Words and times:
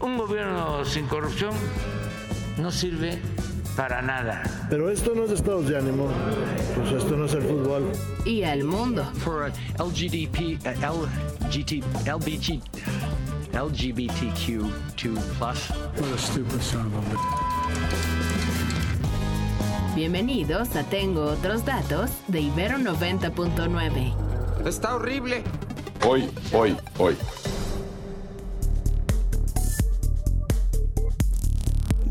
Un 0.00 0.16
gobierno 0.16 0.84
sin 0.84 1.06
corrupción 1.06 1.52
no 2.56 2.70
sirve 2.70 3.18
para 3.76 4.00
nada. 4.00 4.42
Pero 4.70 4.90
esto 4.90 5.14
no 5.14 5.24
es 5.24 5.30
estados 5.32 5.68
de 5.68 5.76
ánimo, 5.76 6.08
pues 6.74 6.92
esto 6.92 7.16
no 7.16 7.26
es 7.26 7.34
el 7.34 7.42
fútbol. 7.42 7.92
Y 8.24 8.42
al 8.44 8.64
mundo. 8.64 9.04
For 9.18 9.52
LGDP, 9.78 10.58
uh, 10.64 11.06
LGT, 11.46 11.84
LBG, 12.06 12.62
LGBTQ2+. 13.52 14.70
What 15.40 16.12
a 16.14 16.18
stupid 16.18 16.60
son 16.62 16.86
of 16.86 16.94
a 16.94 17.16
Bienvenidos 19.94 20.76
a 20.76 20.84
Tengo 20.84 21.24
Otros 21.24 21.64
Datos 21.66 22.10
de 22.28 22.40
Ibero 22.40 22.78
90.9. 22.78 24.14
Está 24.66 24.94
horrible. 24.94 25.42
Hoy, 26.06 26.30
hoy, 26.52 26.76
hoy. 26.98 27.16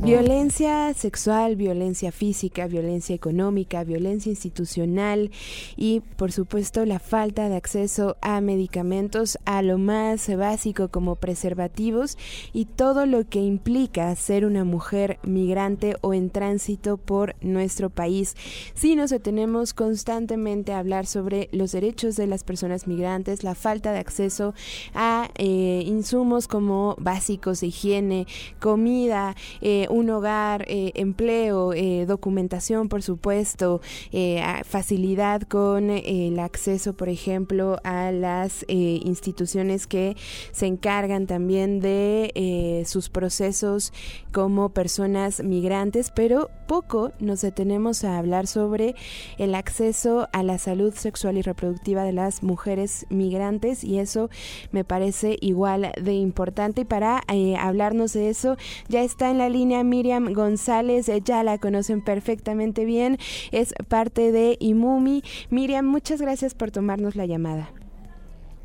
Violencia 0.02 0.94
sexual, 0.94 1.58
violencia 1.58 2.14
física, 2.14 2.68
violencia 2.68 3.14
económica, 3.14 3.84
violencia 3.84 4.30
institucional 4.30 5.30
y 5.76 6.00
por 6.16 6.32
supuesto 6.32 6.86
la 6.86 7.00
falta 7.00 7.50
de 7.50 7.58
acceso 7.58 8.16
a 8.22 8.40
medicamentos, 8.40 9.38
a 9.44 9.62
lo 9.62 9.78
más 9.78 10.34
básico 10.38 10.88
como 10.88 11.18
preservativos 11.18 12.18
y 12.54 12.64
todo 12.64 13.06
lo 13.06 13.28
que 13.28 13.42
implica 13.42 14.16
ser 14.16 14.46
una 14.46 14.64
mujer 14.64 15.20
migrante 15.24 15.98
o 16.00 16.14
en 16.14 16.30
tránsito 16.30 16.96
por 16.96 17.36
nuestro 17.42 17.90
país. 17.90 18.38
Si 18.76 18.96
nos 18.96 19.10
detenemos 19.10 19.74
constantemente 19.74 20.72
a 20.72 20.80
hablar 20.80 21.08
sobre 21.08 21.50
los 21.52 21.74
derechos 21.74 22.16
de 22.16 22.26
las 22.26 22.46
personas 22.46 22.88
migrantes, 22.88 23.44
la 23.44 23.54
falta 23.54 23.92
de 23.92 24.00
acceso 24.00 24.54
a 24.94 25.30
eh, 25.36 25.84
insumos 25.86 26.48
como 26.48 26.96
básicos 27.00 27.60
de 27.60 27.68
higiene, 27.68 28.28
comida, 28.62 29.36
eh, 29.60 29.88
un 29.90 30.10
hogar, 30.10 30.66
eh, 30.68 30.92
empleo, 30.96 31.74
eh, 31.74 32.06
documentación, 32.08 32.90
por 32.90 33.02
supuesto, 33.02 33.82
eh, 34.12 34.42
facilidad 34.64 35.42
con 35.42 35.90
el 35.90 36.40
acceso, 36.40 36.94
por 36.94 37.10
ejemplo, 37.10 37.78
a 37.84 38.12
las 38.12 38.66
instituciones 38.70 39.88
que 39.88 40.16
se 40.52 40.68
encargan 40.68 41.28
también 41.28 41.80
de 41.80 42.84
sus 42.86 43.10
procesos 43.10 43.94
como 44.32 44.70
personas 44.70 45.44
migrantes, 45.44 46.12
pero 46.12 46.50
poco 46.68 47.12
nos 47.20 47.42
detenemos 47.42 48.04
a 48.04 48.18
hablar 48.18 48.48
sobre 48.48 48.96
el 49.38 49.56
acceso 49.56 50.28
a 50.32 50.44
la 50.44 50.58
salud 50.58 50.94
sexual 50.94 51.38
y 51.38 51.42
reproductiva 51.42 52.04
de 52.04 52.14
las 52.14 52.44
mujeres 52.44 53.06
migrantes 53.10 53.84
y 53.84 54.00
eso 54.00 54.30
me 54.72 54.84
parece 54.84 55.38
igual 55.42 55.92
de 56.00 56.14
importante. 56.14 56.82
Y 56.82 56.86
para 56.86 57.24
hablarnos 57.60 58.14
de 58.14 58.30
eso 58.30 58.58
ya 58.88 59.02
está 59.02 59.32
en 59.32 59.40
la 59.40 59.50
línea 59.50 59.79
Miriam 59.84 60.34
González, 60.34 61.10
ya 61.24 61.44
la 61.44 61.58
conocen 61.58 62.04
perfectamente 62.04 62.86
bien, 62.86 63.18
es 63.52 63.74
parte 63.88 64.32
de 64.32 64.58
IMUMI. 64.60 65.24
Miriam, 65.50 65.86
muchas 65.86 66.22
gracias 66.22 66.54
por 66.54 66.72
tomarnos 66.72 67.16
la 67.16 67.26
llamada. 67.26 67.70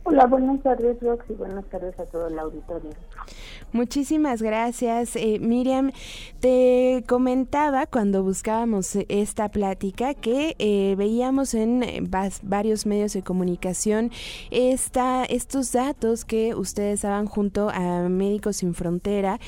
Hola, 0.07 0.27
buenas 0.27 0.63
tardes, 0.63 1.01
Rox, 1.01 1.25
y 1.31 1.33
buenas 1.33 1.65
tardes 1.71 1.99
a 1.99 2.05
todo 2.05 2.29
el 2.29 2.39
auditorio. 2.39 2.91
Muchísimas 3.73 4.43
gracias, 4.43 5.17
eh, 5.17 5.39
Miriam. 5.41 5.93
Te 6.41 7.03
comentaba 7.09 7.87
cuando 7.87 8.23
buscábamos 8.23 8.97
esta 9.09 9.49
plática 9.49 10.13
que 10.13 10.57
eh, 10.59 10.95
veíamos 10.99 11.55
en 11.55 11.83
varios 12.43 12.85
medios 12.85 13.15
de 13.15 13.23
comunicación 13.23 14.11
esta, 14.51 15.25
estos 15.25 15.73
datos 15.73 16.27
que 16.27 16.55
ustedes 16.55 17.01
daban 17.01 17.25
junto 17.25 17.71
a 17.71 18.11
Médicos 18.11 18.59
Sin 18.59 18.75
Frontera 18.75 19.41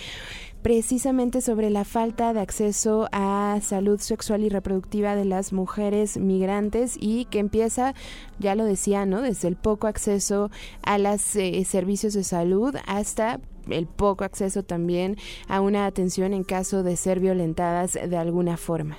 precisamente 0.66 1.42
sobre 1.42 1.70
la 1.70 1.84
falta 1.84 2.32
de 2.32 2.40
acceso 2.40 3.06
a 3.12 3.56
salud 3.62 4.00
sexual 4.00 4.42
y 4.42 4.48
reproductiva 4.48 5.14
de 5.14 5.24
las 5.24 5.52
mujeres 5.52 6.18
migrantes 6.18 6.98
y 7.00 7.26
que 7.26 7.38
empieza, 7.38 7.94
ya 8.40 8.56
lo 8.56 8.64
decía, 8.64 9.06
¿no? 9.06 9.22
Desde 9.22 9.46
el 9.46 9.54
poco 9.54 9.86
acceso 9.86 10.50
a 10.82 10.98
los 10.98 11.20
servicios 11.20 12.14
de 12.14 12.24
salud 12.24 12.74
hasta 12.88 13.38
el 13.70 13.86
poco 13.86 14.24
acceso 14.24 14.64
también 14.64 15.14
a 15.48 15.60
una 15.60 15.86
atención 15.86 16.34
en 16.34 16.42
caso 16.42 16.82
de 16.82 16.96
ser 16.96 17.20
violentadas 17.20 17.92
de 17.92 18.16
alguna 18.16 18.56
forma. 18.56 18.96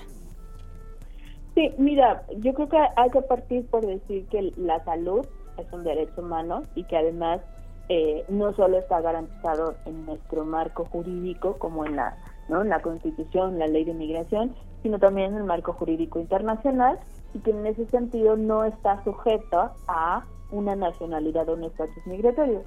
Sí, 1.54 1.74
mira, 1.76 2.22
yo 2.38 2.54
creo 2.54 2.70
que 2.70 2.78
hay 2.96 3.10
que 3.10 3.20
partir 3.20 3.66
por 3.66 3.84
decir 3.84 4.24
que 4.30 4.54
la 4.56 4.82
salud 4.86 5.26
es 5.58 5.70
un 5.70 5.84
derecho 5.84 6.22
humano 6.22 6.62
y 6.74 6.84
que 6.84 6.96
además 6.96 7.42
eh, 7.88 8.24
no 8.28 8.52
solo 8.54 8.78
está 8.78 9.00
garantizado 9.00 9.76
en 9.86 10.04
nuestro 10.06 10.44
marco 10.44 10.84
jurídico 10.84 11.58
como 11.58 11.84
en 11.84 11.96
la 11.96 12.16
¿no? 12.48 12.62
en 12.62 12.68
la 12.68 12.80
Constitución, 12.80 13.58
la 13.58 13.66
Ley 13.66 13.84
de 13.84 13.94
Migración, 13.94 14.54
sino 14.82 14.98
también 14.98 15.32
en 15.32 15.38
el 15.38 15.44
marco 15.44 15.72
jurídico 15.72 16.18
internacional 16.18 16.98
y 17.34 17.40
que 17.40 17.50
en 17.50 17.66
ese 17.66 17.86
sentido 17.86 18.36
no 18.36 18.64
está 18.64 19.02
sujeto 19.04 19.70
a 19.86 20.24
una 20.50 20.74
nacionalidad 20.76 21.48
o 21.48 21.54
un 21.54 21.64
estatus 21.64 22.06
migratorio. 22.06 22.62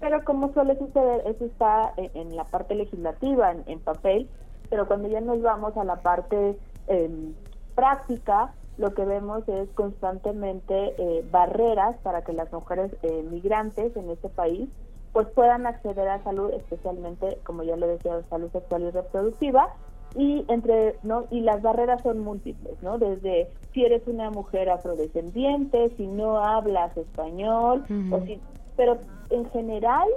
Pero 0.00 0.24
como 0.24 0.52
suele 0.52 0.78
suceder, 0.78 1.22
eso 1.26 1.44
está 1.46 1.94
en, 1.96 2.36
la 2.36 2.44
parte 2.44 2.74
legislativa, 2.74 3.54
en, 3.66 3.80
papel, 3.80 4.28
pero 4.70 4.86
cuando 4.86 5.08
ya 5.08 5.20
nos 5.20 5.40
vamos 5.40 5.76
a 5.76 5.84
la 5.84 5.96
parte 5.96 6.58
em, 6.86 7.34
práctica, 7.74 8.52
lo 8.78 8.94
que 8.94 9.04
vemos 9.04 9.48
es 9.48 9.68
constantemente 9.70 10.94
eh, 10.98 11.24
barreras 11.30 11.96
para 12.02 12.22
que 12.22 12.32
las 12.32 12.52
mujeres 12.52 12.90
eh, 13.02 13.22
migrantes 13.30 13.96
en 13.96 14.10
este 14.10 14.28
país 14.28 14.68
pues 15.12 15.28
puedan 15.28 15.64
acceder 15.64 16.08
a 16.08 16.24
salud, 16.24 16.52
especialmente, 16.52 17.38
como 17.44 17.62
ya 17.62 17.76
lo 17.76 17.86
decía, 17.86 18.20
salud 18.28 18.50
sexual 18.50 18.82
y 18.82 18.90
reproductiva, 18.90 19.72
y 20.16 20.44
entre 20.48 20.96
no 21.02 21.26
y 21.30 21.40
las 21.40 21.60
barreras 21.62 22.02
son 22.02 22.20
múltiples 22.20 22.80
no 22.82 22.98
desde 22.98 23.50
si 23.72 23.84
eres 23.84 24.06
una 24.06 24.30
mujer 24.30 24.70
afrodescendiente 24.70 25.90
si 25.96 26.06
no 26.06 26.38
hablas 26.38 26.96
español 26.96 27.84
o 28.12 28.20
si 28.20 28.40
pero 28.76 28.98
en 29.30 29.48
general 29.50 30.08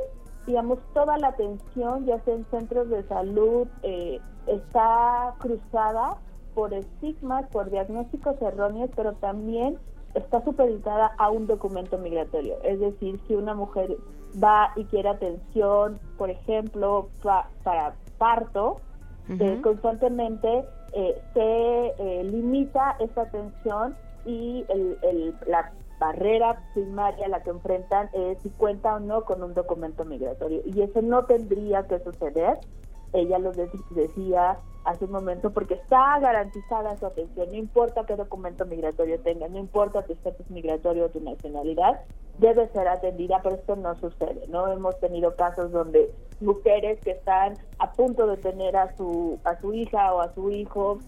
digamos 0.45 0.79
toda 0.93 1.17
la 1.17 1.29
atención 1.29 2.05
ya 2.05 2.19
sea 2.21 2.35
en 2.35 2.45
centros 2.51 2.89
de 2.89 3.03
salud 3.03 3.67
eh, 3.81 4.19
está 4.45 5.33
cruzada 5.39 6.17
por 6.57 6.73
estigmas, 6.73 7.47
por 7.51 7.69
diagnósticos 7.69 8.41
erróneos, 8.41 8.89
pero 8.95 9.13
también 9.13 9.77
está 10.15 10.43
supeditada 10.43 11.13
a 11.19 11.29
un 11.29 11.45
documento 11.45 11.99
migratorio. 11.99 12.55
Es 12.63 12.79
decir, 12.79 13.19
si 13.27 13.35
una 13.35 13.53
mujer 13.53 13.95
va 14.43 14.71
y 14.75 14.85
quiere 14.85 15.09
atención, 15.09 15.99
por 16.17 16.31
ejemplo, 16.31 17.09
para 17.21 17.93
parto, 18.17 18.81
eh, 19.29 19.59
constantemente 19.61 20.65
eh, 20.93 21.21
se 21.35 21.93
eh, 21.99 22.23
limita 22.23 22.95
esa 23.01 23.21
atención 23.21 23.93
y 24.25 24.65
la 25.45 25.71
barrera 25.99 26.59
primaria 26.73 27.27
a 27.27 27.29
la 27.29 27.43
que 27.43 27.51
enfrentan 27.51 28.09
es 28.13 28.39
si 28.41 28.49
cuenta 28.49 28.95
o 28.95 28.99
no 28.99 29.25
con 29.25 29.43
un 29.43 29.53
documento 29.53 30.05
migratorio. 30.05 30.61
Y 30.65 30.81
eso 30.81 31.03
no 31.03 31.25
tendría 31.25 31.83
que 31.83 31.99
suceder. 31.99 32.57
Ella 33.13 33.39
lo 33.39 33.51
decía 33.51 34.59
hace 34.83 35.05
un 35.05 35.11
momento 35.11 35.51
porque 35.51 35.73
está 35.73 36.17
garantizada 36.19 36.95
su 36.95 37.05
atención, 37.05 37.49
no 37.49 37.57
importa 37.57 38.05
qué 38.05 38.15
documento 38.15 38.65
migratorio 38.65 39.19
tenga, 39.19 39.49
no 39.49 39.57
importa 39.57 40.03
tu 40.03 40.13
estatus 40.13 40.49
migratorio 40.49 41.05
o 41.05 41.09
tu 41.09 41.19
nacionalidad, 41.19 41.99
debe 42.37 42.69
ser 42.69 42.87
atendida, 42.87 43.41
pero 43.43 43.55
esto 43.55 43.75
no 43.75 43.95
sucede, 43.95 44.47
¿no? 44.47 44.71
Hemos 44.71 44.97
tenido 44.99 45.35
casos 45.35 45.71
donde 45.71 46.09
mujeres 46.39 46.99
que 47.01 47.11
están 47.11 47.57
a 47.79 47.91
punto 47.91 48.27
de 48.27 48.37
tener 48.37 48.77
a 48.77 48.95
su, 48.95 49.39
a 49.43 49.59
su 49.59 49.73
hija 49.73 50.13
o 50.13 50.21
a 50.21 50.33
su 50.33 50.51
hijo 50.51 50.99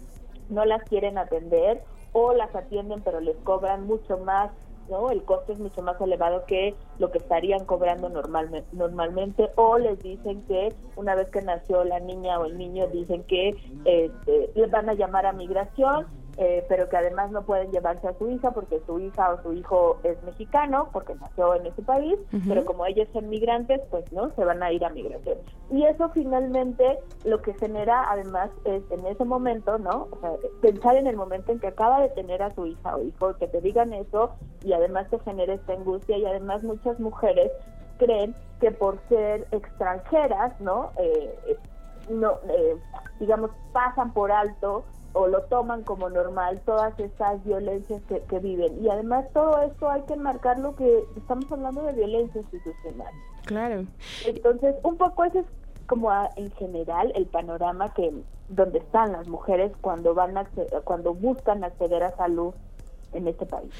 no 0.50 0.66
las 0.66 0.84
quieren 0.84 1.18
atender 1.18 1.82
o 2.12 2.34
las 2.34 2.54
atienden 2.56 3.02
pero 3.02 3.20
les 3.22 3.38
cobran 3.38 3.86
mucho 3.86 4.18
más 4.18 4.52
¿no? 4.90 5.12
El 5.12 5.24
costo 5.24 5.54
es 5.54 5.60
mucho 5.60 5.82
más 5.82 6.00
elevado 6.02 6.46
que 6.46 6.76
lo 6.98 7.12
que 7.12 7.20
estarían 7.20 7.66
cobrando 7.66 8.10
normalmente, 8.10 8.68
normalmente 8.74 9.50
o 9.56 9.78
les 9.78 10.00
dicen 10.00 10.42
que 10.48 10.74
una 10.96 11.16
vez 11.16 11.30
que 11.30 11.42
nació 11.42 11.84
la 11.84 12.00
niña 12.00 12.40
o 12.40 12.46
el 12.46 12.58
niño 12.58 12.88
dicen 12.88 13.24
que 13.24 13.56
este, 13.86 14.52
les 14.56 14.72
van 14.72 14.90
a 14.90 14.94
llamar 14.94 15.26
a 15.26 15.34
migración 15.34 16.08
eh, 16.42 16.66
pero 16.70 16.88
que 16.88 16.96
además 16.96 17.32
no 17.32 17.42
pueden 17.42 17.70
llevarse 17.70 18.08
a 18.08 18.18
su 18.18 18.30
hija 18.30 18.52
porque 18.52 18.80
su 18.86 18.98
hija 18.98 19.34
o 19.34 19.42
su 19.42 19.52
hijo 19.52 20.00
es 20.04 20.24
mexicano, 20.24 20.88
porque 20.94 21.14
nació 21.16 21.54
en 21.56 21.66
ese 21.66 21.82
país, 21.82 22.18
pero 22.48 22.64
como 22.64 22.86
ellos 22.86 23.10
son 23.12 23.28
migrantes, 23.28 23.82
pues 23.92 24.10
no, 24.14 24.34
se 24.36 24.46
van 24.46 24.64
a 24.64 24.72
ir 24.72 24.86
a 24.86 24.90
migración. 24.90 25.38
Y 25.70 25.84
eso 25.84 26.08
finalmente 26.12 26.98
lo 27.26 27.42
que 27.42 27.54
genera 27.56 28.10
además 28.10 28.52
es 28.64 28.82
en 28.90 29.06
ese 29.08 29.26
momento, 29.26 29.78
¿no? 29.80 30.08
O 30.12 30.18
sea, 30.22 30.32
pensar 30.62 30.96
en 30.96 31.08
el 31.08 31.18
momento 31.18 31.52
en 31.52 31.60
que 31.60 31.68
acaba 31.68 32.00
de 32.00 32.10
tener 32.12 32.42
a 32.42 32.52
su 32.52 32.68
hija 32.68 32.96
o 32.96 33.04
hijo, 33.04 33.36
que 33.36 33.48
te 33.48 33.60
digan 33.60 33.92
eso 33.92 34.32
y 34.64 34.72
además 34.72 35.10
te 35.10 35.20
genera 35.20 35.56
esta 35.56 35.74
angustia 35.74 36.18
y 36.18 36.26
además 36.26 36.64
muchas 36.64 36.98
mujeres 37.02 37.52
creen 37.98 38.34
que 38.62 38.72
por 38.72 38.98
ser 39.10 39.46
extranjeras, 39.52 40.58
¿no? 40.62 40.92
Eh, 41.00 41.58
no 42.10 42.40
eh, 42.50 42.78
digamos, 43.20 43.52
pasan 43.74 44.14
por 44.14 44.32
alto 44.32 44.86
o 45.14 45.28
lo 45.28 45.42
toman 45.44 45.84
como 45.84 46.10
normal 46.10 46.62
todas 46.66 46.98
esas 47.00 47.44
violencias 47.44 48.02
que, 48.04 48.40
viven. 48.40 48.84
Y 48.84 48.90
además 48.90 49.26
todo 49.34 49.62
esto 49.64 49.90
hay 49.90 50.02
que 50.04 50.16
marcar 50.16 50.60
lo 50.60 50.76
que 50.76 51.04
estamos 51.18 51.52
hablando 51.52 51.84
de 51.84 51.94
violencia 51.94 52.42
institucional. 52.42 53.14
Claro. 53.46 53.86
Entonces, 54.26 54.76
un 54.84 54.98
poco 54.98 55.24
ese 55.26 55.40
es 55.40 55.46
como 55.88 56.12
en 56.36 56.52
general 56.52 57.12
el 57.16 57.26
panorama 57.26 57.94
que 57.94 58.14
donde 58.50 58.80
están 58.80 59.12
las 59.12 59.28
mujeres 59.28 59.72
cuando 59.82 60.14
van 60.14 60.38
a, 60.38 60.48
cuando 60.84 61.14
buscan 61.14 61.64
acceder 61.64 62.04
a 62.04 62.16
salud 62.16 62.54
en 63.14 63.28
este 63.28 63.46
país. 63.46 63.72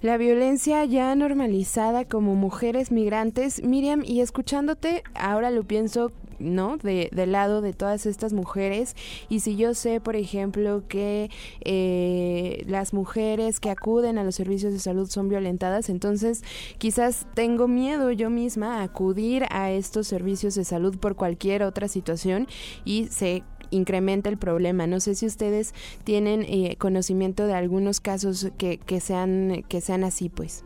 La 0.00 0.16
violencia 0.16 0.84
ya 0.84 1.14
normalizada 1.14 2.06
como 2.06 2.34
mujeres 2.34 2.90
migrantes, 2.90 3.62
Miriam, 3.62 4.02
y 4.04 4.20
escuchándote, 4.20 5.02
ahora 5.14 5.50
lo 5.50 5.64
pienso 5.64 6.10
¿no? 6.38 6.76
De, 6.78 7.08
del 7.12 7.32
lado 7.32 7.60
de 7.60 7.72
todas 7.72 8.06
estas 8.06 8.32
mujeres. 8.32 8.94
Y 9.28 9.40
si 9.40 9.56
yo 9.56 9.74
sé, 9.74 10.00
por 10.00 10.16
ejemplo, 10.16 10.82
que 10.88 11.30
eh, 11.64 12.64
las 12.66 12.92
mujeres 12.92 13.60
que 13.60 13.70
acuden 13.70 14.18
a 14.18 14.24
los 14.24 14.34
servicios 14.34 14.72
de 14.72 14.78
salud 14.78 15.08
son 15.08 15.28
violentadas, 15.28 15.88
entonces 15.88 16.42
quizás 16.78 17.26
tengo 17.34 17.68
miedo 17.68 18.10
yo 18.12 18.30
misma 18.30 18.80
a 18.80 18.82
acudir 18.84 19.44
a 19.50 19.70
estos 19.70 20.06
servicios 20.06 20.54
de 20.54 20.64
salud 20.64 20.98
por 20.98 21.16
cualquier 21.16 21.62
otra 21.62 21.88
situación 21.88 22.46
y 22.84 23.06
se 23.08 23.42
incrementa 23.70 24.28
el 24.28 24.38
problema. 24.38 24.86
No 24.86 25.00
sé 25.00 25.14
si 25.14 25.26
ustedes 25.26 25.74
tienen 26.04 26.42
eh, 26.42 26.76
conocimiento 26.78 27.46
de 27.46 27.54
algunos 27.54 28.00
casos 28.00 28.50
que, 28.56 28.78
que, 28.78 29.00
sean, 29.00 29.64
que 29.68 29.80
sean 29.80 30.04
así, 30.04 30.28
pues. 30.28 30.64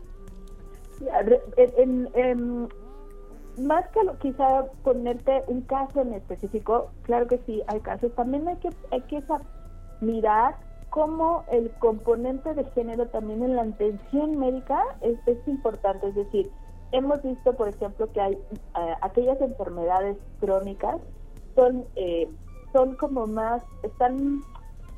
En, 1.57 2.69
más 3.57 3.87
que 3.89 3.99
quizá 4.19 4.65
ponerte 4.83 5.43
un 5.47 5.61
caso 5.61 6.01
en 6.01 6.13
específico, 6.13 6.89
claro 7.03 7.27
que 7.27 7.39
sí, 7.45 7.61
hay 7.67 7.79
casos. 7.81 8.13
También 8.15 8.47
hay 8.47 8.57
que, 8.57 8.69
hay 8.91 9.01
que 9.01 9.23
mirar 10.01 10.55
cómo 10.89 11.43
el 11.51 11.71
componente 11.79 12.53
de 12.53 12.65
género 12.71 13.07
también 13.07 13.43
en 13.43 13.55
la 13.55 13.63
atención 13.63 14.37
médica 14.37 14.81
es, 15.01 15.17
es 15.25 15.37
importante. 15.47 16.07
Es 16.07 16.15
decir, 16.15 16.51
hemos 16.91 17.21
visto, 17.23 17.53
por 17.53 17.67
ejemplo, 17.67 18.11
que 18.11 18.21
hay 18.21 18.33
eh, 18.33 18.95
aquellas 19.01 19.41
enfermedades 19.41 20.17
crónicas 20.39 20.97
son, 21.55 21.85
eh, 21.95 22.29
son 22.71 22.95
como 22.95 23.27
más, 23.27 23.61
están 23.83 24.41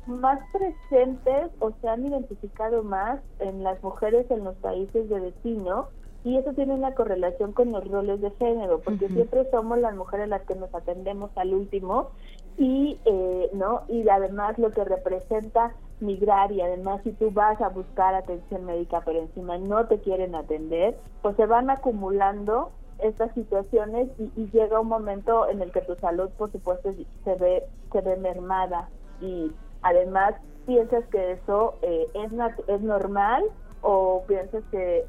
más 0.06 0.38
presentes 0.52 1.50
o 1.58 1.72
se 1.80 1.88
han 1.88 2.06
identificado 2.06 2.82
más 2.82 3.20
en 3.40 3.64
las 3.64 3.82
mujeres 3.82 4.30
en 4.30 4.44
los 4.44 4.54
países 4.56 5.08
de 5.08 5.20
destino 5.20 5.88
y 6.26 6.36
eso 6.36 6.52
tiene 6.54 6.74
una 6.74 6.92
correlación 6.92 7.52
con 7.52 7.70
los 7.70 7.86
roles 7.88 8.20
de 8.20 8.32
género, 8.32 8.80
porque 8.80 9.08
siempre 9.08 9.48
somos 9.52 9.78
las 9.78 9.94
mujeres 9.94 10.28
las 10.28 10.42
que 10.42 10.56
nos 10.56 10.74
atendemos 10.74 11.30
al 11.36 11.54
último 11.54 12.10
y 12.58 12.98
eh, 13.04 13.48
no 13.52 13.82
y 13.86 14.08
además 14.08 14.58
lo 14.58 14.72
que 14.72 14.82
representa 14.82 15.72
migrar 16.00 16.50
y 16.50 16.60
además 16.62 17.00
si 17.04 17.12
tú 17.12 17.30
vas 17.30 17.60
a 17.60 17.68
buscar 17.68 18.16
atención 18.16 18.64
médica 18.64 19.02
pero 19.04 19.20
encima 19.20 19.56
no 19.58 19.86
te 19.86 20.00
quieren 20.00 20.34
atender, 20.34 20.96
pues 21.22 21.36
se 21.36 21.46
van 21.46 21.70
acumulando 21.70 22.72
estas 22.98 23.32
situaciones 23.34 24.08
y, 24.18 24.50
llega 24.50 24.80
un 24.80 24.88
momento 24.88 25.48
en 25.48 25.62
el 25.62 25.70
que 25.70 25.82
tu 25.82 25.94
salud 25.94 26.28
por 26.30 26.50
supuesto 26.50 26.92
se 27.22 27.34
ve 27.36 27.62
se 27.92 28.00
ve 28.00 28.16
mermada. 28.16 28.88
Y 29.20 29.52
además 29.82 30.34
piensas 30.66 31.04
que 31.06 31.34
eso 31.34 31.76
eh, 31.82 32.08
es 32.14 32.32
es 32.66 32.80
normal 32.80 33.44
o 33.88 34.24
piensas 34.26 34.64
que, 34.72 35.04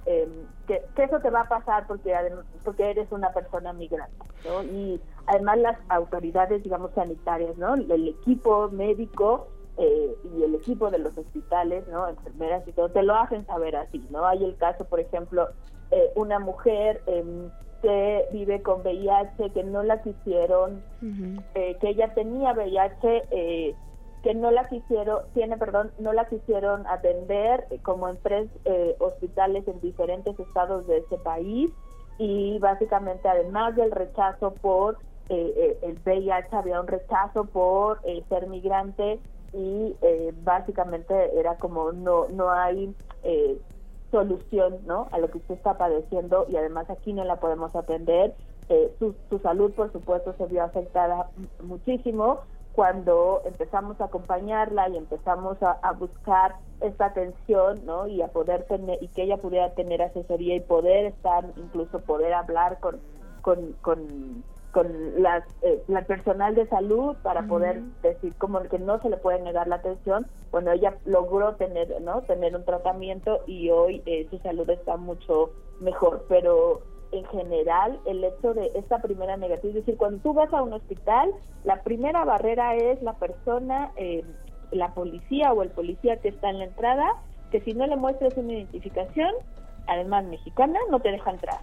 que, 0.67 1.03
eso 1.03 1.19
te 1.19 1.31
va 1.31 1.41
a 1.41 1.49
pasar 1.49 1.87
porque 1.87 2.13
porque 2.63 2.91
eres 2.91 3.11
una 3.11 3.31
persona 3.33 3.73
migrante 3.73 4.15
¿no? 4.45 4.61
y 4.61 5.01
además 5.25 5.57
las 5.57 5.79
autoridades 5.89 6.63
digamos 6.63 6.91
sanitarias 6.93 7.57
no 7.57 7.73
el 7.73 8.07
equipo 8.07 8.69
médico 8.69 9.47
eh, 9.77 10.15
y 10.31 10.43
el 10.43 10.53
equipo 10.53 10.91
de 10.91 10.99
los 10.99 11.17
hospitales 11.17 11.87
no 11.87 12.07
enfermeras 12.07 12.67
y 12.67 12.71
todo 12.71 12.89
te 12.89 13.01
lo 13.01 13.15
hacen 13.15 13.47
saber 13.47 13.75
así 13.75 14.05
no 14.11 14.27
hay 14.27 14.43
el 14.43 14.55
caso 14.57 14.85
por 14.85 14.99
ejemplo 14.99 15.47
eh, 15.89 16.11
una 16.13 16.37
mujer 16.37 17.01
em, 17.07 17.49
que 17.81 18.25
vive 18.31 18.61
con 18.61 18.81
VIH 18.81 19.53
que 19.55 19.63
no 19.63 19.81
la 19.81 20.03
quisieron 20.03 20.83
eh, 21.55 21.77
que 21.81 21.89
ella 21.89 22.13
tenía 22.13 22.53
VIH 22.53 23.75
que 24.27 24.35
no 24.35 24.51
la 24.51 24.65
quisieron, 24.65 25.21
tiene, 25.33 25.55
perdón, 25.57 25.93
no 25.99 26.11
la 26.11 26.25
quisieron 26.27 26.85
atender 26.87 27.65
como 27.81 28.09
en 28.09 28.17
tres 28.17 28.49
eh, 28.65 28.93
hospitales 28.99 29.65
en 29.69 29.79
diferentes 29.79 30.37
estados 30.37 30.85
de 30.85 30.97
ese 30.97 31.17
país. 31.19 31.71
Y 32.17 32.59
básicamente 32.59 33.29
además 33.29 33.77
del 33.77 33.89
rechazo 33.89 34.53
por 34.55 34.97
eh, 35.29 35.53
eh, 35.55 35.77
el 35.81 35.97
VIH 36.05 36.53
había 36.57 36.81
un 36.81 36.87
rechazo 36.87 37.45
por 37.45 38.01
ser 38.27 38.47
migrante. 38.47 39.17
Y 39.53 39.95
básicamente 40.43 41.39
era 41.39 41.55
como 41.55 41.93
no 41.93 42.27
no 42.27 42.51
hay 42.51 42.93
solución 44.11 44.79
no 44.85 45.07
a 45.11 45.19
lo 45.19 45.29
que 45.29 45.37
usted 45.37 45.55
está 45.55 45.77
padeciendo. 45.77 46.47
Y 46.49 46.57
además 46.57 46.89
aquí 46.89 47.13
no 47.13 47.23
la 47.23 47.37
podemos 47.37 47.73
atender. 47.77 48.35
Su 48.99 49.39
salud 49.39 49.71
por 49.71 49.89
supuesto 49.93 50.35
se 50.37 50.47
vio 50.47 50.65
afectada 50.65 51.29
muchísimo 51.63 52.41
cuando 52.77 53.41
empezamos 53.43 53.99
a 53.99 54.03
acompañarla 54.03 54.87
y 54.89 54.97
empezamos 54.97 55.57
a, 55.63 55.91
buscar 55.93 56.57
esta 56.79 57.07
atención, 57.07 57.83
¿no? 57.87 58.05
Y 58.05 58.21
a 58.21 58.27
poder 58.27 58.65
tener, 58.65 59.01
y 59.01 59.07
que 59.07 59.23
ella 59.23 59.37
pudiera 59.37 59.71
tener 59.71 59.99
asesoría 60.03 60.55
y 60.55 60.59
poder 60.59 61.05
estar, 61.05 61.43
incluso 61.55 62.01
poder 62.01 62.35
hablar 62.35 62.79
con, 62.79 62.99
con, 63.41 63.73
con, 63.81 64.43
con 64.73 65.23
las, 65.23 65.43
eh, 65.63 65.81
la 65.87 66.03
personal 66.03 66.53
de 66.53 66.67
salud 66.67 67.15
para 67.23 67.47
poder 67.47 67.81
decir 68.03 68.35
como 68.37 68.61
que 68.61 68.77
no 68.77 69.01
se 69.01 69.09
le 69.09 69.17
puede 69.17 69.41
negar 69.41 69.67
la 69.67 69.77
atención, 69.77 70.27
bueno, 70.51 70.71
ella 70.71 70.93
logró 71.05 71.55
tener, 71.55 71.99
¿no? 72.01 72.21
Tener 72.21 72.55
un 72.55 72.63
tratamiento 72.63 73.39
y 73.47 73.71
hoy 73.71 74.03
eh, 74.05 74.27
su 74.29 74.37
salud 74.37 74.69
está 74.69 74.97
mucho 74.97 75.49
mejor, 75.79 76.25
pero 76.29 76.81
en 77.11 77.25
general 77.25 77.99
el 78.05 78.23
hecho 78.23 78.53
de 78.53 78.71
esta 78.75 78.99
primera 78.99 79.37
negativa, 79.37 79.69
es 79.69 79.85
decir, 79.85 79.97
cuando 79.97 80.19
tú 80.19 80.33
vas 80.33 80.53
a 80.53 80.61
un 80.61 80.73
hospital, 80.73 81.31
la 81.63 81.81
primera 81.83 82.25
barrera 82.25 82.75
es 82.75 83.01
la 83.01 83.13
persona, 83.13 83.91
eh, 83.95 84.23
la 84.71 84.93
policía 84.93 85.53
o 85.53 85.63
el 85.63 85.69
policía 85.69 86.17
que 86.17 86.29
está 86.29 86.49
en 86.49 86.59
la 86.59 86.65
entrada, 86.65 87.05
que 87.51 87.61
si 87.61 87.73
no 87.73 87.87
le 87.87 87.95
muestras 87.95 88.35
una 88.37 88.53
identificación, 88.53 89.31
además 89.87 90.25
mexicana, 90.25 90.79
no 90.89 90.99
te 90.99 91.11
deja 91.11 91.31
entrar. 91.31 91.59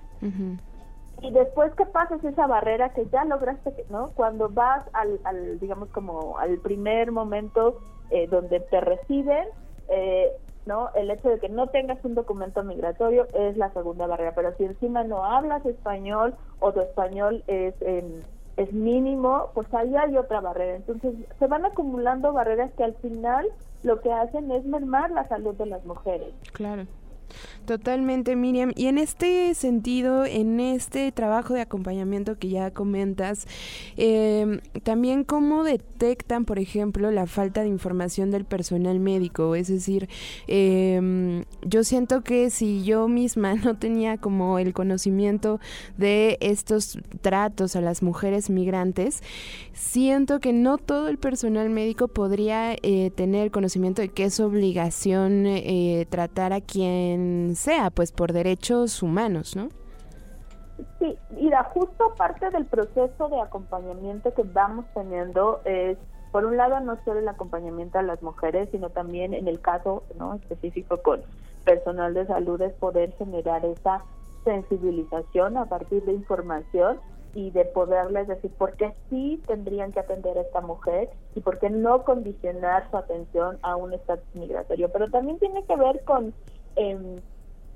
Y 1.23 1.31
después 1.31 1.73
que 1.75 1.87
pasas 1.87 2.23
esa 2.25 2.47
barrera 2.47 2.91
que 2.91 3.07
ya 3.07 3.25
lograste, 3.25 3.73
¿no? 3.89 4.11
Cuando 4.15 4.49
vas 4.49 4.85
al, 4.93 5.21
al 5.25 5.61
digamos 5.61 5.89
como 5.91 6.39
al 6.39 6.59
primer 6.59 7.13
momento 7.13 7.79
eh, 8.11 8.27
donde 8.27 8.61
te 8.61 8.81
reciben, 8.81 9.47
eh, 9.89 10.33
¿no? 10.66 10.90
El 10.94 11.11
hecho 11.11 11.28
de 11.28 11.38
que 11.38 11.49
no 11.49 11.68
tengas 11.68 12.04
un 12.04 12.14
documento 12.14 12.62
migratorio 12.62 13.26
es 13.35 13.56
la 13.56 13.73
segunda 13.73 14.06
barrera, 14.06 14.35
pero 14.35 14.54
si 14.56 14.64
encima 14.64 15.04
no 15.04 15.25
hablas 15.25 15.64
español 15.66 16.35
o 16.61 16.73
tu 16.73 16.80
español 16.80 17.42
es 17.47 17.75
es 18.56 18.73
mínimo, 18.73 19.50
pues 19.54 19.73
ahí 19.75 19.94
hay 19.97 20.16
otra 20.16 20.40
barrera. 20.40 20.76
Entonces 20.76 21.14
se 21.38 21.47
van 21.47 21.64
acumulando 21.64 22.33
barreras 22.33 22.71
que 22.76 22.85
al 22.85 22.94
final 22.94 23.47
lo 23.83 24.00
que 24.00 24.12
hacen 24.12 24.50
es 24.50 24.64
mermar 24.64 25.11
la 25.11 25.26
salud 25.28 25.54
de 25.56 25.66
las 25.66 25.85
mujeres. 25.85 26.33
Claro. 26.52 26.87
Totalmente, 27.66 28.37
Miriam. 28.37 28.73
Y 28.76 28.87
en 28.87 28.99
este 28.99 29.54
sentido, 29.54 30.26
en 30.26 30.61
este 30.61 31.11
trabajo 31.12 31.54
de 31.54 31.62
acompañamiento 31.62 32.38
que 32.38 32.50
ya 32.50 32.71
comentas, 32.71 33.47
em, 33.97 34.61
también 34.83 35.25
cómo 35.25 35.64
detectan, 35.64 36.45
por 36.45 36.59
ejemplo, 36.59 37.11
la 37.11 37.26
falta 37.26 37.62
de 37.62 37.69
información 37.69 38.31
del 38.31 38.45
personal 38.45 39.00
médico. 39.00 39.54
Es 39.54 39.69
decir, 39.69 40.09
em, 40.47 41.45
yo 41.62 41.85
siento 41.85 42.23
que 42.23 42.50
si 42.50 42.85
yo 42.85 43.09
misma 43.09 43.54
no 43.64 43.78
tenía 43.78 44.19
como 44.19 44.59
el 44.59 44.75
conocimiento 44.75 45.59
de 45.97 46.37
estos 46.40 46.99
tratos 47.23 47.76
a 47.76 47.81
las 47.81 48.02
mujeres 48.02 48.50
migrantes, 48.50 49.23
siento 49.73 50.38
que 50.40 50.52
no 50.52 50.76
todo 50.76 51.09
el 51.09 51.19
personal 51.19 51.71
médico 51.71 52.09
podría 52.09 52.75
eh, 52.83 53.11
tener 53.14 53.50
conocimiento 53.50 54.02
de 54.02 54.09
que 54.09 54.25
es 54.25 54.38
obligación 54.40 55.47
eh, 55.47 56.07
tratar 56.11 56.52
a 56.52 56.61
quien 56.61 57.13
sea, 57.56 57.90
pues 57.90 58.12
por 58.12 58.33
derechos 58.33 59.02
humanos, 59.02 59.56
¿no? 59.56 59.68
Sí, 60.99 61.16
mira, 61.30 61.64
justo 61.64 62.14
parte 62.16 62.50
del 62.50 62.66
proceso 62.66 63.28
de 63.28 63.40
acompañamiento 63.40 64.33
que 64.35 64.42
vamos 64.42 64.87
teniendo 64.94 65.61
es 65.64 65.99
por 66.33 66.47
un 66.47 66.56
lado 66.56 66.80
no 66.80 66.99
solo 67.04 67.21
el 67.21 67.28
acompañamiento 67.28 67.99
a 67.99 68.02
las 68.02 68.21
mujeres, 68.23 68.68
sino 68.73 68.90
también 68.90 69.35
en 69.35 69.47
el 69.47 69.61
caso 69.61 70.02
no 70.18 70.35
específico 70.35 71.00
con 71.00 71.23
personal 71.64 72.12
de 72.12 72.26
salud 72.26 72.61
es 72.61 72.73
poder 72.75 73.12
generar 73.16 73.64
esa 73.64 74.04
sensibilización 74.44 75.56
a 75.56 75.66
partir 75.66 76.02
de 76.04 76.12
información 76.12 76.99
y 77.35 77.50
de 77.50 77.64
poderles 77.64 78.28
decir 78.28 78.50
por 78.52 78.73
qué 78.76 78.94
sí 79.11 79.42
tendrían 79.47 79.92
que 79.92 80.00
atender 80.00 80.38
a 80.38 80.42
esta 80.42 80.61
mujer 80.61 81.11
y 81.35 81.40
por 81.40 81.59
qué 81.59 81.68
no 81.71 82.04
condicionar 82.04 82.88
su 82.90 82.97
atención 82.97 83.59
a 83.62 83.76
un 83.76 83.92
estatus 83.92 84.35
migratorio. 84.35 84.90
Pero 84.92 85.11
también 85.11 85.38
tiene 85.38 85.64
que 85.64 85.76
ver 85.76 86.04
con 86.04 86.33
em, 86.76 87.16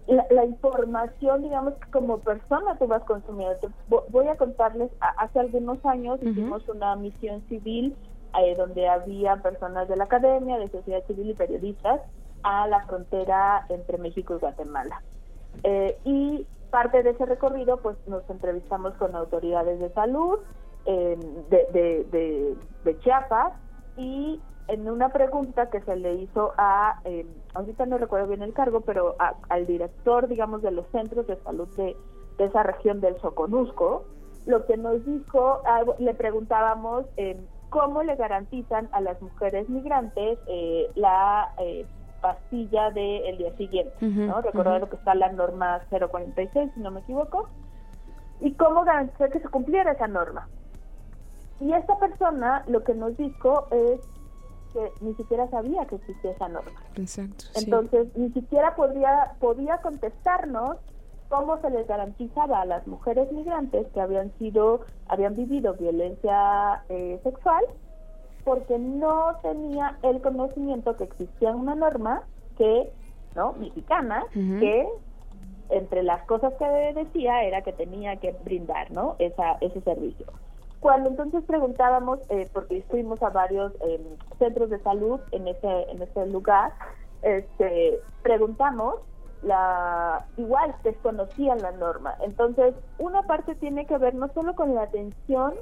la, 0.07 0.45
información, 0.45 1.43
digamos, 1.43 1.75
que 1.75 1.91
como 1.91 2.19
persona 2.19 2.77
tú 2.79 2.87
vas 2.87 3.03
consumiendo. 3.05 3.71
voy 3.89 4.29
a 4.29 4.37
contarles, 4.37 4.91
hace 5.01 5.41
algunos 5.41 5.85
años 5.85 6.19
hicimos 6.23 6.67
una 6.69 6.97
misión 6.97 7.43
civil 7.49 7.95
eh, 8.39 8.55
donde 8.57 8.89
había 8.89 9.37
personas 9.37 9.89
de 9.89 9.97
la 9.97 10.05
academia, 10.05 10.59
de 10.59 10.69
sociedad 10.69 11.05
civil 11.07 11.31
y 11.31 11.35
periodistas 11.35 12.01
a 12.43 12.67
la 12.69 12.87
frontera 12.87 13.67
entre 13.69 13.99
México 13.99 14.35
y 14.37 14.39
Guatemala. 14.39 15.03
Eh, 15.63 15.99
y 16.05 16.47
parte 16.71 17.03
de 17.03 17.11
ese 17.11 17.27
recorrido, 17.27 17.79
pues 17.79 17.97
nos 18.07 18.29
entrevistamos 18.31 18.95
con 18.95 19.15
autoridades 19.15 19.79
de 19.81 19.91
salud 19.91 20.39
de, 20.87 21.67
de, 21.73 22.57
de, 22.85 22.99
Chiapas 23.01 23.53
y 23.99 24.41
en 24.69 24.89
una 24.89 25.11
pregunta 25.11 25.69
que 25.71 25.81
se 25.81 25.97
le 25.97 26.15
hizo 26.15 26.53
a, 26.57 27.01
eh, 27.05 27.27
ahorita 27.59 27.87
no 27.87 27.99
recuerdo 27.99 28.29
bien 28.29 28.43
el 28.43 28.53
cargo, 28.53 28.81
pero 28.83 29.17
al 29.49 29.67
director, 29.67 30.29
digamos, 30.29 30.63
de 30.63 30.71
los 30.71 30.87
centros 30.89 31.27
de 31.27 31.37
salud 31.43 31.69
de, 31.77 31.97
de 32.39 32.45
esa 32.45 32.63
región 32.63 33.01
del 33.01 33.21
Soconusco, 33.21 34.05
lo 34.47 34.65
que 34.65 34.77
nos 34.77 35.05
dijo, 35.05 35.61
le 35.99 36.15
preguntábamos 36.15 37.07
eh, 37.17 37.39
cómo 37.69 38.03
le 38.03 38.17
garantizan 38.17 38.89
a 38.93 39.01
las 39.01 39.21
mujeres 39.21 39.69
migrantes 39.69 40.39
eh, 40.47 40.91
la 40.95 41.53
eh, 41.59 41.85
pastilla 42.23 42.91
del 42.91 43.37
día 43.39 43.55
siguiente, 43.57 43.95
¿no? 44.01 44.41
Recordar 44.41 44.89
que 44.89 44.97
está 44.97 45.15
la 45.15 45.31
norma 45.33 45.83
046, 45.91 46.71
si 46.75 46.81
no 46.81 46.91
me 46.91 47.01
equivoco, 47.01 47.49
y 48.41 48.53
cómo 48.55 48.85
garantizar 48.85 49.31
que 49.31 49.41
se 49.41 49.49
cumpliera 49.49 49.93
esa 49.93 50.07
norma. 50.07 50.49
Y 51.61 51.73
esta 51.73 51.99
persona 51.99 52.65
lo 52.69 52.85
que 52.85 52.95
nos 52.95 53.17
dijo 53.17 53.67
es 53.71 54.01
que 54.79 55.05
ni 55.05 55.15
siquiera 55.15 55.49
sabía 55.51 55.87
que 55.87 55.97
existía 55.97 56.31
esa 56.31 56.49
norma. 56.49 56.81
Exacto. 56.97 57.47
Entonces, 57.57 58.09
ni 58.17 58.31
siquiera 58.31 58.77
podría, 58.77 59.33
podía 59.41 59.79
contestarnos 59.79 60.77
cómo 61.29 61.61
se 61.61 61.71
les 61.71 61.87
garantizaba 61.87 62.63
a 62.63 62.65
las 62.65 62.87
mujeres 62.87 63.31
migrantes 63.33 63.87
que 63.93 64.01
habían 64.01 64.33
sido, 64.39 64.81
habían 65.09 65.35
vivido 65.37 65.75
violencia 65.75 66.85
eh, 66.89 67.21
sexual, 67.23 67.65
porque 68.45 68.79
no 68.79 69.37
tenía 69.43 69.99
el 70.03 70.23
conocimiento 70.23 70.97
que 70.97 71.05
existía 71.05 71.51
una 71.51 71.75
norma 71.75 72.23
que, 72.57 72.91
¿no? 73.35 73.53
Mexicana, 73.55 74.25
que 74.33 74.89
entre 75.71 76.03
las 76.03 76.23
cosas 76.25 76.55
que 76.55 76.65
decía 76.95 77.43
era 77.45 77.61
que 77.63 77.73
tenía 77.73 78.17
que 78.17 78.33
brindar, 78.45 78.91
¿no? 78.91 79.17
Esa, 79.19 79.59
ese 79.61 79.81
servicio. 79.83 80.27
Cuando 80.81 81.11
entonces 81.11 81.43
preguntábamos, 81.45 82.21
eh, 82.29 82.49
porque 82.53 82.85
fuimos 82.89 83.23
a 83.23 83.31
varios 83.31 83.73
em, 83.81 84.03
centros 84.39 84.71
de 84.71 84.79
salud 84.81 85.21
en 85.33 85.49
ese, 85.49 85.91
en 85.91 86.03
ese 86.03 86.27
lugar, 86.27 86.73
este, 87.23 88.01
preguntamos 88.23 88.97
la 89.43 90.27
igual 90.37 90.75
desconocían 90.83 91.63
la 91.63 91.73
norma. 91.73 92.15
Entonces, 92.21 92.75
una 92.99 93.23
parte 93.23 93.55
tiene 93.55 93.87
que 93.87 93.99
ver 93.99 94.15
no 94.15 94.29
solo 94.29 94.55
con 94.55 94.75
la 94.75 94.83
atención 94.83 95.55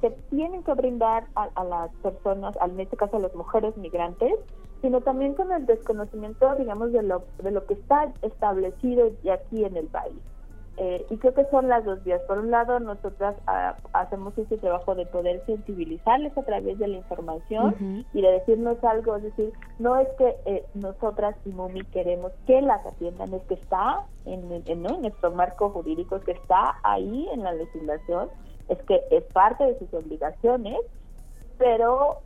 que 0.00 0.10
tienen 0.30 0.62
que 0.62 0.74
brindar 0.74 1.26
a, 1.34 1.64
las 1.64 1.90
personas, 2.02 2.54
en 2.64 2.78
este 2.78 2.96
caso 2.96 3.16
a 3.16 3.20
las 3.20 3.34
mujeres 3.34 3.76
migrantes, 3.76 4.32
sino 4.80 5.00
también 5.00 5.34
con 5.34 5.50
el 5.50 5.66
desconocimiento, 5.66 6.54
digamos, 6.54 6.92
de 6.92 7.02
lo, 7.02 7.24
de 7.42 7.50
lo 7.50 7.66
que 7.66 7.74
está 7.74 8.12
establecido 8.22 9.10
ya 9.24 9.34
aquí 9.34 9.64
en 9.64 9.76
el 9.76 9.88
país. 9.88 10.14
Eh, 10.80 11.04
y 11.10 11.16
creo 11.16 11.34
que 11.34 11.44
son 11.46 11.66
las 11.66 11.84
dos 11.84 12.04
vías. 12.04 12.22
Por 12.22 12.38
un 12.38 12.52
lado, 12.52 12.78
nosotras 12.78 13.34
ah, 13.48 13.74
hacemos 13.92 14.38
ese 14.38 14.58
trabajo 14.58 14.94
de 14.94 15.06
poder 15.06 15.44
sensibilizarles 15.44 16.38
a 16.38 16.42
través 16.44 16.78
de 16.78 16.86
la 16.86 16.98
información 16.98 18.04
y 18.12 18.22
de 18.22 18.30
decirnos 18.30 18.82
algo, 18.84 19.16
es 19.16 19.24
decir, 19.24 19.52
no 19.80 19.96
es 19.96 20.08
que 20.16 20.36
eh, 20.46 20.64
nosotras 20.74 21.34
y 21.44 21.48
MUMI 21.48 21.84
queremos 21.86 22.30
que 22.46 22.62
las 22.62 22.86
atiendan, 22.86 23.34
es 23.34 23.42
que 23.42 23.54
está 23.54 24.04
en, 24.24 24.62
en, 24.66 24.82
nuestro 24.82 25.32
marco 25.32 25.70
jurídico, 25.70 26.14
es 26.16 26.22
que 26.22 26.32
está 26.32 26.76
ahí 26.84 27.28
en 27.32 27.42
la 27.42 27.52
legislación, 27.54 28.28
es 28.68 28.78
que 28.82 29.02
es 29.10 29.24
parte 29.32 29.64
de 29.64 29.78
sus 29.80 29.92
obligaciones, 29.92 30.78
pero 31.58 32.18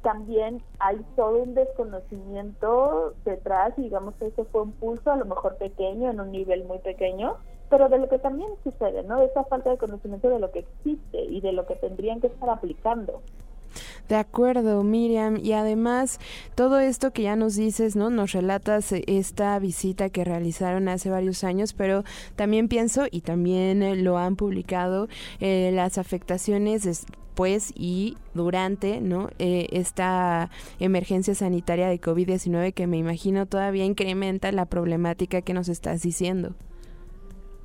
también 0.00 0.62
hay 0.78 1.04
todo 1.16 1.42
un 1.42 1.52
desconocimiento 1.52 3.12
detrás, 3.26 3.74
y 3.76 3.82
digamos 3.82 4.14
que 4.16 4.28
ese 4.28 4.44
fue 4.46 4.62
un 4.62 4.72
pulso 4.72 5.12
a 5.12 5.16
lo 5.16 5.26
mejor 5.26 5.56
pequeño, 5.58 6.10
en 6.10 6.18
un 6.18 6.32
nivel 6.32 6.64
muy 6.64 6.78
pequeño, 6.78 7.36
pero 7.70 7.88
de 7.88 7.98
lo 7.98 8.08
que 8.08 8.18
también 8.18 8.50
sucede, 8.62 9.02
¿no? 9.04 9.18
De 9.20 9.26
esa 9.26 9.44
falta 9.44 9.70
de 9.70 9.78
conocimiento 9.78 10.28
de 10.28 10.40
lo 10.40 10.50
que 10.50 10.60
existe 10.60 11.22
y 11.22 11.40
de 11.40 11.52
lo 11.52 11.66
que 11.66 11.76
tendrían 11.76 12.20
que 12.20 12.26
estar 12.26 12.50
aplicando. 12.50 13.22
De 14.08 14.16
acuerdo, 14.16 14.82
Miriam. 14.82 15.36
Y 15.36 15.52
además, 15.52 16.18
todo 16.56 16.80
esto 16.80 17.12
que 17.12 17.22
ya 17.22 17.36
nos 17.36 17.54
dices, 17.54 17.94
¿no? 17.94 18.10
Nos 18.10 18.32
relatas 18.32 18.92
esta 18.92 19.56
visita 19.60 20.10
que 20.10 20.24
realizaron 20.24 20.88
hace 20.88 21.10
varios 21.10 21.44
años, 21.44 21.74
pero 21.74 22.02
también 22.34 22.66
pienso, 22.66 23.06
y 23.08 23.20
también 23.20 23.84
eh, 23.84 23.94
lo 23.94 24.18
han 24.18 24.34
publicado, 24.34 25.08
eh, 25.38 25.70
las 25.72 25.96
afectaciones 25.96 26.82
después 26.82 27.72
y 27.76 28.18
durante, 28.34 29.00
¿no? 29.00 29.28
Eh, 29.38 29.68
esta 29.70 30.50
emergencia 30.80 31.36
sanitaria 31.36 31.88
de 31.88 32.00
COVID-19 32.00 32.74
que 32.74 32.88
me 32.88 32.98
imagino 32.98 33.46
todavía 33.46 33.84
incrementa 33.84 34.50
la 34.50 34.66
problemática 34.66 35.40
que 35.40 35.54
nos 35.54 35.68
estás 35.68 36.02
diciendo. 36.02 36.54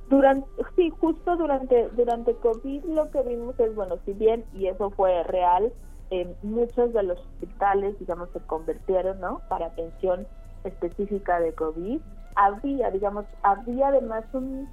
Durante, 0.08 0.46
sí, 0.76 0.90
justo 1.00 1.36
durante, 1.36 1.88
durante 1.90 2.34
COVID 2.36 2.84
lo 2.84 3.10
que 3.10 3.22
vimos 3.22 3.58
es, 3.58 3.74
bueno, 3.74 3.96
si 4.04 4.12
bien, 4.12 4.44
y 4.54 4.68
eso 4.68 4.90
fue 4.90 5.22
real, 5.24 5.72
en 6.10 6.36
muchos 6.42 6.92
de 6.92 7.02
los 7.02 7.18
hospitales, 7.18 7.98
digamos, 7.98 8.28
se 8.30 8.40
convirtieron, 8.40 9.20
¿no? 9.20 9.40
Para 9.48 9.66
atención 9.66 10.26
específica 10.64 11.40
de 11.40 11.52
COVID. 11.54 12.00
Había, 12.36 12.90
digamos, 12.90 13.24
había 13.42 13.88
además 13.88 14.24
un, 14.32 14.68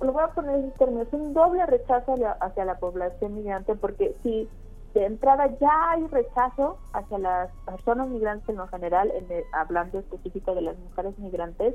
lo 0.00 0.12
voy 0.12 0.22
a 0.22 0.28
poner 0.28 0.56
en 0.56 0.70
términos, 0.72 1.08
un 1.12 1.32
doble 1.32 1.64
rechazo 1.66 2.14
hacia, 2.40 2.64
la 2.64 2.78
población 2.78 3.34
migrante, 3.34 3.74
porque 3.74 4.14
si 4.22 4.48
de 4.94 5.04
entrada 5.06 5.46
ya 5.60 5.90
hay 5.90 6.06
rechazo 6.08 6.78
hacia 6.92 7.18
las 7.18 7.50
personas 7.64 8.08
migrantes 8.08 8.48
en 8.48 8.56
lo 8.56 8.66
general, 8.68 9.12
en 9.14 9.26
hablando 9.52 9.98
específico 9.98 10.54
de 10.54 10.62
las 10.62 10.78
mujeres 10.78 11.18
migrantes, 11.18 11.74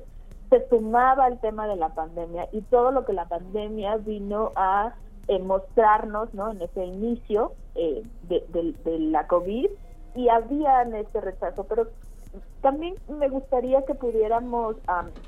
se 0.53 0.69
sumaba 0.69 1.27
el 1.27 1.39
tema 1.39 1.67
de 1.67 1.75
la 1.75 1.89
pandemia 1.89 2.47
y 2.51 2.61
todo 2.61 2.91
lo 2.91 3.05
que 3.05 3.13
la 3.13 3.25
pandemia 3.25 3.97
vino 3.97 4.51
a 4.55 4.93
eh, 5.27 5.39
mostrarnos 5.39 6.31
¿no? 6.35 6.51
en 6.51 6.61
ese 6.61 6.85
inicio 6.85 7.53
eh, 7.73 8.03
de, 8.27 8.75
la 8.99 9.25
COVID 9.25 9.67
y 10.13 10.29
había 10.29 10.83
este 10.83 11.21
rechazo, 11.21 11.63
pero 11.63 11.87
también 12.61 12.93
me 13.07 13.29
gustaría 13.29 13.83
que 13.83 13.95
pudiéramos 13.95 14.75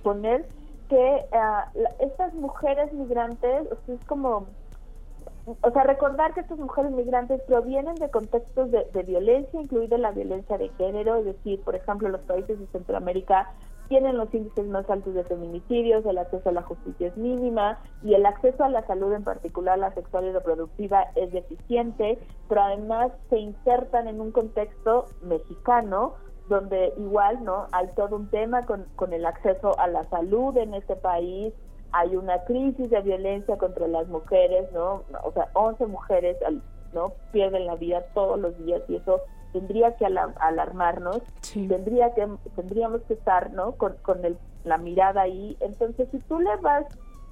poner 0.04 0.46
que 0.90 1.26
ah, 1.32 1.72
estas 2.00 2.36
mujeres 2.36 2.94
migrantes, 2.94 3.68
es 3.88 4.06
como 4.06 4.46
o 5.62 5.72
sea, 5.72 5.84
recordar 5.84 6.36
que 6.36 6.42
estas 6.42 6.60
mujeres 6.60 6.92
migrantes 6.92 7.42
provienen 7.48 7.96
de 7.96 8.12
contextos 8.12 8.70
de, 8.70 8.86
de, 8.94 9.04
violencia, 9.04 9.60
incluida 9.60 9.98
la 9.98 10.12
violencia 10.12 10.60
de 10.60 10.70
género, 10.70 11.16
es 11.18 11.26
decir, 11.26 11.62
por 11.64 11.76
ejemplo, 11.76 12.10
los 12.10 12.22
países 12.22 12.60
de 12.60 12.68
Centroamérica 12.68 13.52
tienen 13.88 14.18
los 14.18 14.34
índices 14.34 14.66
más 14.68 14.90
altos 14.90 15.14
de 15.14 15.24
feminicidios, 15.24 16.06
el 16.06 16.18
acceso 16.18 16.50
a 16.50 16.54
la 16.54 16.62
justicia 16.64 17.08
es 17.08 17.18
mínima 17.18 17.80
y 18.04 18.14
el 18.14 18.26
acceso 18.26 18.64
a 18.64 18.70
la 18.70 18.86
salud, 18.88 19.14
en 19.14 19.24
particular 19.24 19.78
la 19.78 19.94
sexual 19.94 20.26
y 20.26 20.32
reproductiva, 20.32 21.08
es 21.16 21.32
deficiente, 21.32 22.20
pero 22.48 22.62
además 22.62 23.12
se 23.30 23.38
insertan 23.38 24.08
en 24.08 24.22
un 24.22 24.32
contexto 24.32 25.06
mexicano 25.22 26.16
donde 26.50 26.94
igual 26.98 27.44
no 27.44 27.68
hay 27.72 27.88
todo 27.96 28.16
un 28.16 28.30
tema 28.30 28.66
con, 28.66 28.86
con 28.96 29.14
el 29.14 29.26
acceso 29.26 29.78
a 29.80 29.88
la 29.88 30.04
salud 30.06 30.56
en 30.58 30.74
este 30.76 30.96
país, 30.96 31.54
hay 31.92 32.16
una 32.16 32.44
crisis 32.44 32.90
de 32.90 33.02
violencia 33.02 33.58
contra 33.58 33.88
las 33.88 34.08
mujeres, 34.10 34.70
¿no? 34.74 35.04
O 35.24 35.32
sea, 35.32 35.50
11 35.54 35.86
mujeres 35.88 36.38
no 36.94 37.14
pierden 37.32 37.66
la 37.66 37.76
vida 37.76 38.04
todos 38.14 38.40
los 38.40 38.58
días 38.66 38.82
y 38.90 38.98
eso 38.98 39.22
tendría 39.56 39.96
que 39.96 40.06
alarmarnos, 40.06 41.22
tendría 41.54 42.14
que 42.14 42.28
tendríamos 42.58 43.04
que 43.04 43.14
estar, 43.14 43.52
¿no? 43.52 43.72
Con, 43.78 43.96
con 44.02 44.26
el, 44.26 44.38
la 44.66 44.78
mirada 44.78 45.22
ahí. 45.22 45.56
Entonces, 45.62 46.10
si 46.12 46.20
tú 46.20 46.42
le 46.42 46.54
vas, 46.58 46.86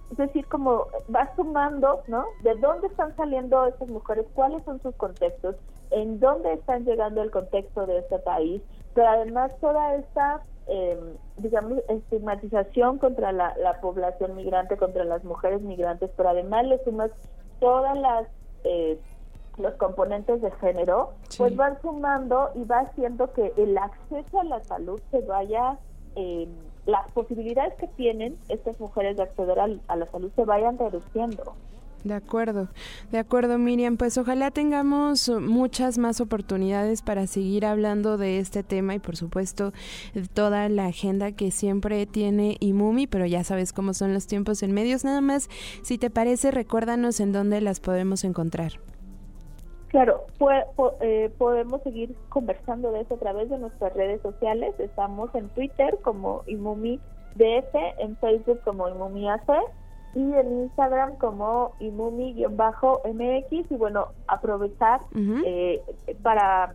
es 0.09 0.17
decir, 0.17 0.45
como 0.47 0.85
vas 1.09 1.29
sumando, 1.35 2.01
¿no? 2.07 2.23
De 2.41 2.55
dónde 2.55 2.87
están 2.87 3.13
saliendo 3.17 3.65
estas 3.65 3.89
mujeres, 3.89 4.25
cuáles 4.35 4.63
son 4.63 4.81
sus 4.81 4.95
contextos, 4.95 5.57
en 5.91 6.21
dónde 6.21 6.53
están 6.53 6.85
llegando 6.85 7.21
el 7.21 7.29
contexto 7.29 7.85
de 7.87 7.97
este 7.97 8.19
país, 8.19 8.61
pero 8.93 9.09
además 9.09 9.51
toda 9.59 9.95
esta 9.95 10.41
eh, 10.67 10.97
digamos, 11.39 11.79
estigmatización 11.89 12.99
contra 12.99 13.33
la, 13.33 13.53
la, 13.57 13.81
población 13.81 14.33
migrante, 14.37 14.77
contra 14.77 15.03
las 15.03 15.25
mujeres 15.25 15.61
migrantes, 15.61 16.09
pero 16.15 16.29
además 16.29 16.65
le 16.67 16.81
sumas 16.85 17.11
todas 17.59 17.97
las 17.97 18.29
eh, 18.63 18.97
los 19.57 19.73
componentes 19.75 20.41
de 20.41 20.51
género, 20.51 21.11
pues 21.37 21.55
van 21.55 21.79
sumando 21.81 22.49
y 22.55 22.63
va 22.63 22.79
haciendo 22.79 23.31
que 23.33 23.53
el 23.57 23.77
acceso 23.77 24.39
a 24.39 24.43
la 24.43 24.63
salud 24.63 24.99
se 25.11 25.21
vaya, 25.21 25.77
eh, 26.15 26.47
las 26.85 27.09
posibilidades 27.11 27.73
que 27.75 27.87
tienen 27.87 28.37
estas 28.49 28.79
mujeres 28.79 29.17
de 29.17 29.23
acceder 29.23 29.59
a, 29.59 29.67
a 29.87 29.95
la 29.95 30.05
salud 30.07 30.31
se 30.35 30.45
vayan 30.45 30.77
reduciendo. 30.77 31.55
De 32.03 32.13
acuerdo, 32.13 32.67
de 33.11 33.17
acuerdo 33.17 33.57
Miriam, 33.57 33.95
pues 33.95 34.17
ojalá 34.17 34.51
tengamos 34.51 35.29
muchas 35.29 35.97
más 35.97 36.19
oportunidades 36.19 37.01
para 37.01 37.27
seguir 37.27 37.65
hablando 37.65 38.17
de 38.17 38.39
este 38.39 38.61
tema 38.61 38.93
y 38.93 38.99
por 38.99 39.15
supuesto 39.15 39.71
toda 40.33 40.67
la 40.67 40.87
agenda 40.87 41.31
que 41.31 41.49
siempre 41.49 42.05
tiene 42.05 42.57
Imumi, 42.59 43.07
pero 43.07 43.25
ya 43.25 43.45
sabes 43.45 43.71
cómo 43.71 43.93
son 43.93 44.13
los 44.13 44.27
tiempos 44.27 44.63
en 44.63 44.73
medios, 44.73 45.05
nada 45.05 45.21
más, 45.21 45.49
si 45.81 45.97
te 45.97 46.09
parece, 46.09 46.51
recuérdanos 46.51 47.21
en 47.21 47.31
dónde 47.31 47.61
las 47.61 47.79
podemos 47.79 48.25
encontrar. 48.25 48.73
Claro, 49.93 50.25
eh, 51.01 51.31
podemos 51.37 51.83
seguir 51.83 52.15
conversando 52.29 52.91
de 52.91 53.01
eso 53.01 53.13
a 53.13 53.19
través 53.19 53.47
de 53.51 53.59
nuestras 53.59 53.93
redes 53.93 54.23
sociales. 54.23 54.73
Estamos 54.79 55.29
en 55.35 55.49
Twitter 55.49 55.99
como 56.01 56.41
Imumi 56.47 56.99
DF, 57.35 57.75
en 57.99 58.17
Facebook 58.17 58.59
como 58.63 58.89
Imumi 58.89 59.29
AC 59.29 59.47
y 60.15 60.33
en 60.33 60.63
Instagram 60.63 61.17
como 61.17 61.73
imumi-mx 61.79 63.51
y 63.71 63.75
bueno, 63.75 64.07
aprovechar 64.27 65.01
eh, 65.45 65.79
para 66.23 66.73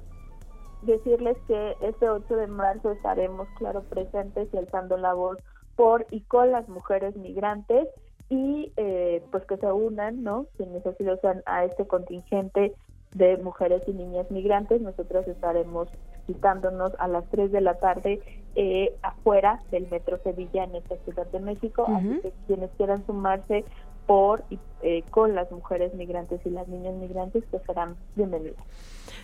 decirles 0.82 1.36
que 1.48 1.76
este 1.80 2.08
8 2.08 2.36
de 2.36 2.46
marzo 2.46 2.92
estaremos, 2.92 3.48
claro, 3.58 3.82
presentes 3.82 4.48
y 4.52 4.58
alzando 4.58 4.96
la 4.96 5.14
voz 5.14 5.38
por 5.74 6.06
y 6.12 6.20
con 6.20 6.52
las 6.52 6.68
mujeres 6.68 7.16
migrantes 7.16 7.88
y 8.28 8.72
eh, 8.76 9.24
pues 9.32 9.44
que 9.46 9.56
se 9.56 9.72
unan, 9.72 10.22
¿no? 10.22 10.46
Quienes 10.56 10.86
así 10.86 11.02
lo 11.02 11.16
sean 11.16 11.42
a 11.46 11.64
este 11.64 11.84
contingente 11.84 12.76
de 13.14 13.36
mujeres 13.38 13.82
y 13.86 13.92
niñas 13.92 14.30
migrantes. 14.30 14.80
Nosotros 14.80 15.26
estaremos 15.28 15.88
citándonos 16.26 16.92
a 16.98 17.08
las 17.08 17.24
3 17.30 17.50
de 17.52 17.60
la 17.60 17.74
tarde 17.74 18.20
eh, 18.54 18.94
afuera 19.02 19.60
del 19.70 19.88
Metro 19.90 20.18
Sevilla 20.22 20.64
en 20.64 20.76
esta 20.76 20.96
Ciudad 21.04 21.26
de 21.26 21.40
México. 21.40 21.86
Así 21.88 22.20
que 22.20 22.32
quienes 22.46 22.70
quieran 22.76 23.04
sumarse 23.06 23.64
por 24.06 24.42
y 24.48 24.58
eh, 24.82 25.04
con 25.10 25.34
las 25.34 25.50
mujeres 25.52 25.94
migrantes 25.94 26.40
y 26.44 26.50
las 26.50 26.66
niñas 26.68 26.94
migrantes, 26.94 27.44
pues 27.50 27.62
serán 27.66 27.96
bienvenidas. 28.16 28.56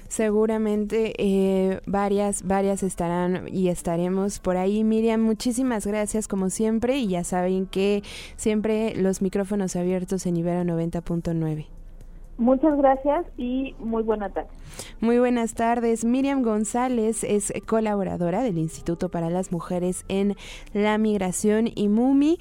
Seguramente 0.08 1.14
eh, 1.18 1.80
varias, 1.86 2.42
varias 2.42 2.82
estarán 2.82 3.48
y 3.48 3.68
estaremos 3.68 4.38
por 4.40 4.56
ahí. 4.56 4.84
Miriam, 4.84 5.22
muchísimas 5.22 5.86
gracias 5.86 6.28
como 6.28 6.50
siempre 6.50 6.98
y 6.98 7.08
ya 7.08 7.24
saben 7.24 7.66
que 7.66 8.02
siempre 8.36 8.94
los 8.94 9.22
micrófonos 9.22 9.74
abiertos 9.74 10.26
en 10.26 10.36
Ibero 10.36 10.62
90.9. 10.62 11.66
Muchas 12.36 12.76
gracias 12.76 13.26
y 13.36 13.76
muy 13.78 14.02
buena 14.02 14.28
tarde. 14.30 14.48
Muy 15.00 15.20
buenas 15.20 15.54
tardes. 15.54 16.04
Miriam 16.04 16.42
González 16.42 17.22
es 17.22 17.52
colaboradora 17.66 18.42
del 18.42 18.58
Instituto 18.58 19.08
para 19.08 19.30
las 19.30 19.52
Mujeres 19.52 20.04
en 20.08 20.34
la 20.72 20.98
Migración 20.98 21.68
y 21.72 21.88
MUMI. 21.88 22.38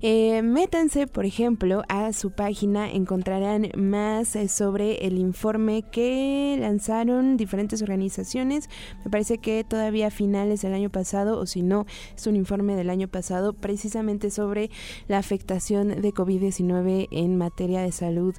Eh, 0.00 0.40
métanse, 0.42 1.06
por 1.06 1.26
ejemplo, 1.26 1.82
a 1.88 2.14
su 2.14 2.30
página, 2.30 2.90
encontrarán 2.90 3.68
más 3.76 4.34
eh, 4.34 4.48
sobre 4.48 5.06
el 5.06 5.18
informe 5.18 5.82
que 5.82 6.56
lanzaron 6.58 7.36
diferentes 7.36 7.82
organizaciones. 7.82 8.70
Me 9.04 9.10
parece 9.10 9.38
que 9.38 9.62
todavía 9.64 10.10
finales 10.10 10.62
del 10.62 10.72
año 10.72 10.88
pasado, 10.88 11.38
o 11.38 11.44
si 11.44 11.62
no, 11.62 11.84
es 12.16 12.26
un 12.26 12.36
informe 12.36 12.76
del 12.76 12.88
año 12.88 13.08
pasado, 13.08 13.52
precisamente 13.52 14.30
sobre 14.30 14.70
la 15.06 15.18
afectación 15.18 16.00
de 16.00 16.14
COVID-19 16.14 17.08
en 17.10 17.36
materia 17.36 17.82
de 17.82 17.92
salud. 17.92 18.34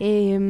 Eh, 0.00 0.49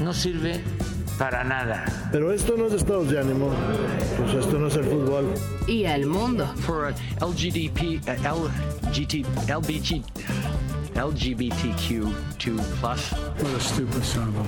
no 0.00 0.12
sirve 0.12 0.60
para 1.18 1.42
nada. 1.44 1.84
Pero 2.12 2.32
esto 2.32 2.56
no 2.56 2.66
es 2.66 2.72
estados 2.74 3.10
de 3.10 3.18
ánimo, 3.18 3.50
pues 4.18 4.34
esto 4.34 4.58
no 4.58 4.68
es 4.68 4.76
el 4.76 4.84
fútbol. 4.84 5.34
Y 5.66 5.84
al 5.84 6.06
mundo. 6.06 6.46
For 6.58 6.94
LGDP, 7.20 8.00
LGT, 8.06 9.26
LBG, 9.48 10.02
LGBTQ2 10.94 12.60
plus. 12.80 13.12
What 13.12 13.54
a 13.56 13.60
stupid 13.60 14.02
son 14.02 14.28
of 14.28 14.36
a 14.38 14.44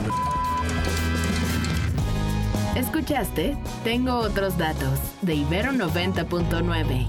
¿Escuchaste? 2.78 3.56
Tengo 3.82 4.14
otros 4.14 4.56
datos 4.56 5.00
de 5.22 5.34
Ibero 5.34 5.72
90.9. 5.72 7.08